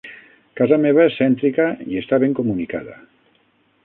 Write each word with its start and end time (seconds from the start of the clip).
Casa 0.59 0.79
meva 0.85 1.03
és 1.09 1.17
cèntrica 1.19 1.67
i 1.91 2.01
està 2.01 2.19
ben 2.25 2.33
comunicada. 2.41 2.97